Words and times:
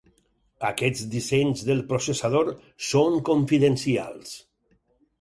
Aquests 0.69 1.03
dissenys 1.11 1.61
del 1.69 1.85
processador 1.93 2.51
són 2.89 3.23
confidencials. 3.33 4.39